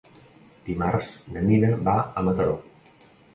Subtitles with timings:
[0.69, 2.57] Dimarts na Nina va a Mataró.